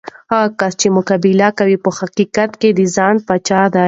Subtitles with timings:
[0.31, 3.79] هغه کس چې مقابله کوي، په حقیقت کې د ځان پاچا دی.